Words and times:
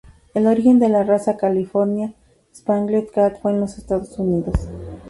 El 0.33 0.47
origen 0.47 0.79
de 0.79 0.89
la 0.89 1.03
raza 1.03 1.37
California 1.37 2.11
Spangled 2.55 3.11
cat 3.11 3.39
fue 3.39 3.51
en 3.51 3.59
los 3.59 3.77
Estados 3.77 4.17
Unidos. 4.17 4.55